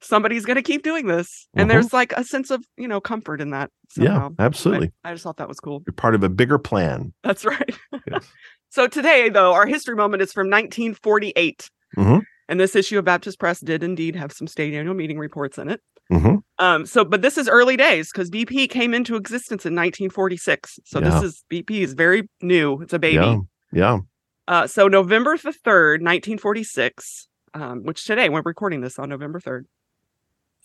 [0.00, 1.72] somebody's going to keep doing this and Mhm.
[1.72, 4.92] there's like a sense of you know comfort in that yeah, absolutely.
[5.02, 7.12] I, I just thought that was cool You're part of a bigger plan.
[7.24, 7.74] that's right.
[8.08, 8.30] Yes.
[8.68, 11.70] so today, though, our history moment is from 1948.
[11.96, 12.20] Mhm.
[12.48, 15.68] And this issue of Baptist Press did indeed have some state annual meeting reports in
[15.68, 15.80] it.
[16.10, 20.78] hmm Um, so, but this is early days because BP came into existence in 1946.
[20.84, 21.10] So Yeah.
[21.10, 22.80] this is BP is very new.
[22.80, 23.16] It's a baby.
[23.16, 23.38] Yeah.
[23.72, 23.98] Yeah.
[24.46, 29.64] Uh, so November the 3rd, 1946, um, which today we're recording this on November 3rd.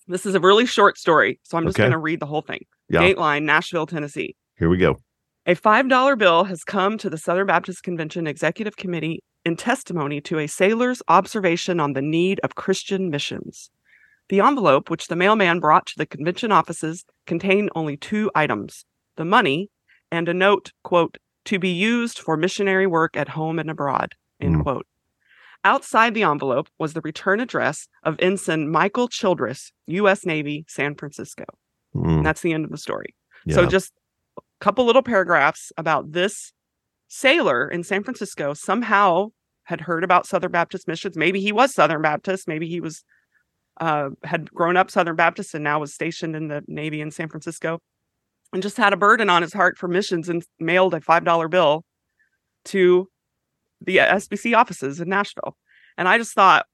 [0.07, 1.39] This is a really short story.
[1.43, 1.83] So I'm just Okay.
[1.83, 2.61] going to read the whole thing.
[2.89, 3.01] Yeah.
[3.01, 4.35] Dateline, Nashville, Tennessee.
[4.57, 4.97] Here we go.
[5.45, 10.39] A $5 bill has come to the Southern Baptist Convention Executive Committee in testimony to
[10.39, 13.69] a sailor's observation on the need of Christian missions.
[14.29, 18.85] The envelope, which the mailman brought to the convention offices, contained only two items
[19.15, 19.69] the money
[20.11, 24.55] and a note, quote, to be used for missionary work at home and abroad, end
[24.57, 24.63] Mm.
[24.63, 24.87] quote.
[25.65, 30.25] Outside the envelope was the return address of Ensign Michael Childress, U.S.
[30.25, 31.45] Navy, San Francisco.
[31.95, 33.13] Mm, that's the end of the story.
[33.45, 33.55] yeah.
[33.55, 33.93] So just
[34.37, 36.53] a couple little paragraphs about this
[37.13, 39.27] sailor in San Francisco somehow
[39.65, 41.15] had heard about Southern Baptist missions.
[41.15, 42.47] Maybe he was Southern Baptist.
[42.47, 43.03] Maybe he was
[43.79, 47.29] uh, had grown up Southern Baptist and now was stationed in the Navy in San
[47.29, 47.79] Francisco,
[48.51, 51.47] and just had a burden on his heart for missions and mailed a five dollar
[51.47, 51.83] bill
[52.65, 53.07] to
[53.81, 55.55] the SBC offices in Nashville.
[55.97, 56.65] And I just thought,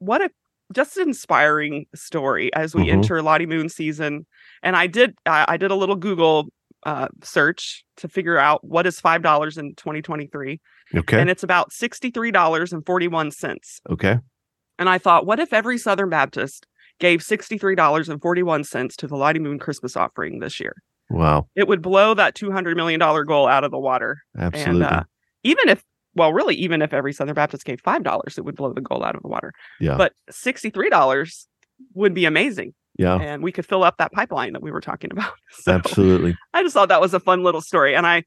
[0.00, 0.30] what a
[0.74, 2.92] just an inspiring story as we Mhm.
[2.92, 4.26] enter Lottie Moon season.
[4.62, 6.48] And I did I, I did a little Google
[6.84, 10.60] uh, search to figure out what is five dollars in 2023,
[10.96, 11.20] okay.
[11.20, 13.80] and it's about sixty three dollars and forty one cents.
[13.90, 14.18] okay.
[14.78, 16.66] And I thought, what if every Southern Baptist
[17.00, 20.60] gave sixty three dollars and forty one cents to the Lottie Moon Christmas offering this
[20.60, 20.74] year?
[21.10, 21.48] Wow.
[21.56, 24.18] It would blow that two hundred million dollar goal out of the water.
[24.38, 24.84] Absolutely.
[24.84, 25.02] And uh,
[25.42, 25.82] even if,
[26.14, 29.04] well, really, even if every Southern Baptist gave five dollars, it would blow the goal
[29.04, 29.52] out of the water.
[29.80, 29.96] Yeah.
[29.96, 31.48] But sixty-three dollars
[31.94, 33.16] would be amazing, yeah.
[33.16, 35.32] and we could fill up that pipeline that we were talking about.
[35.60, 36.36] So Absolutely.
[36.52, 38.22] I just thought that was a fun little story, and I,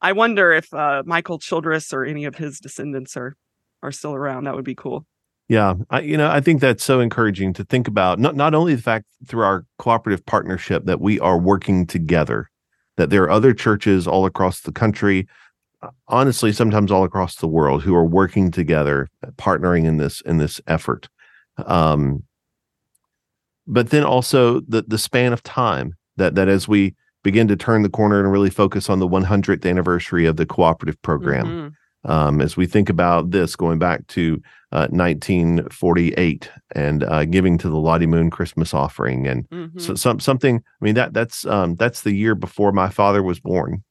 [0.00, 3.36] I wonder if uh, Michael Childress or any of his descendants are,
[3.82, 4.44] are still around.
[4.44, 5.06] That would be cool.
[5.48, 8.18] Yeah, I, you know, I think that's so encouraging to think about.
[8.18, 12.50] Not not only the fact through our cooperative partnership that we are working together,
[12.96, 15.26] that there are other churches all across the country,
[15.82, 20.36] uh, honestly, sometimes all across the world, who are working together, partnering in this in
[20.36, 21.08] this effort.
[21.64, 22.24] Um,
[23.68, 27.82] but then also the the span of time that that as we begin to turn
[27.82, 31.46] the corner and really focus on the 100th anniversary of the cooperative program
[32.04, 32.10] Mhm.
[32.10, 34.40] um, as we think about this going back to
[34.72, 34.86] uh,
[35.62, 39.80] 1948 and uh, giving to the Lottie Moon Christmas offering and Mhm.
[39.80, 40.56] so, some something.
[40.80, 43.82] I mean that that's um, that's the year before my father was born,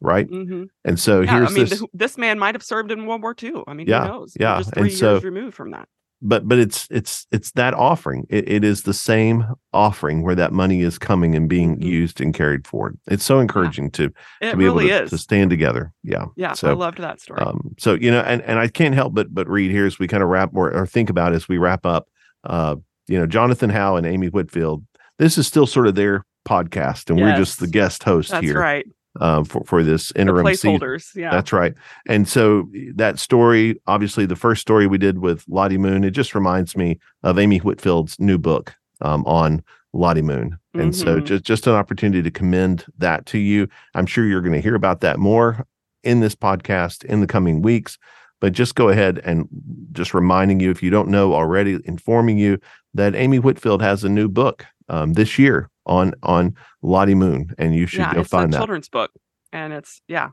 [0.00, 0.28] right?
[0.28, 0.68] Mhm.
[0.84, 3.22] And so Yeah, here's I mean, this, th- this man might have served in World
[3.22, 3.62] War II.
[3.66, 4.36] I mean, Yeah, who knows?
[4.38, 5.88] We're yeah, just and three so- years removed from that.
[6.22, 8.26] But but it's it's it's that offering.
[8.30, 11.84] It, it is the same offering where that money is coming and being Mhm.
[11.84, 12.98] used and carried forward.
[13.06, 15.10] It's so encouraging to It to be really able to, is.
[15.10, 15.92] to stand together.
[16.02, 16.26] Yeah.
[16.36, 17.40] yeah, so I loved that story.
[17.40, 20.08] Um, so you know, and and I can't help but but read here as we
[20.08, 22.06] kind of wrap or, or think about as we wrap up.
[22.44, 22.76] Uh,
[23.08, 24.84] you know, Jonathan Howe and Amy Whitfield.
[25.18, 28.58] This is still sort of their podcast, and we're just the guest host That's here
[28.58, 28.86] right.
[29.20, 30.78] Um, for for this The interim season.
[30.78, 31.14] placeholders.
[31.14, 31.30] Yeah.
[31.30, 31.74] That's right.
[32.06, 36.34] And so that story, obviously, the first story we did with Lottie Moon, it just
[36.34, 39.62] reminds me of Amy Whitfield's new book um, on
[39.92, 40.58] Lottie Moon.
[40.74, 41.24] And so Mhm.
[41.24, 43.68] just just an opportunity to commend that to you.
[43.94, 45.64] I'm sure you're going to hear about that more
[46.04, 47.98] in this podcast in the coming weeks.
[48.40, 49.48] But just go ahead and
[49.92, 52.58] just reminding you, if you don't know already, informing you
[52.92, 57.74] that Amy Whitfield has a new book um, this year on on Lottie Moon, and
[57.74, 58.58] you should yeah, go it's find a that.
[58.58, 59.10] children's book,
[59.52, 60.30] and it's yeah,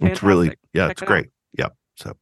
[0.00, 1.08] It's really yeah, Check it's it out.
[1.08, 1.26] great.
[1.56, 1.68] Yeah.
[1.98, 2.14] So,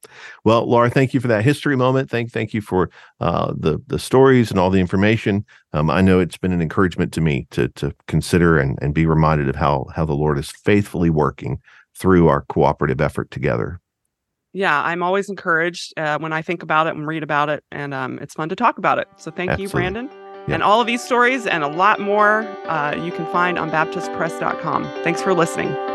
[0.45, 2.09] well, Laura, thank you for that history moment.
[2.09, 5.45] Thank thank you for uh, the the stories and all the information.
[5.73, 9.05] Um, I know it's been an encouragement to me to to consider and and be
[9.07, 11.59] reminded of how how the Lord is faithfully working
[11.97, 13.81] through our cooperative effort together.
[14.53, 17.93] Yeah, I'm always encouraged uh, when I think about it and read about it, and
[17.93, 19.09] um, it's fun to talk about it.
[19.17, 20.09] So thank you, Brandon.
[20.47, 20.55] Yeah.
[20.55, 24.85] And all of these stories and a lot more uh, you can find on BaptistPress.com.
[25.03, 25.94] Thanks for listening.